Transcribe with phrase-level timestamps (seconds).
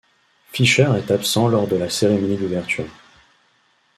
[0.51, 2.87] Fischer est absent lors de la cérémonie d'ouverture.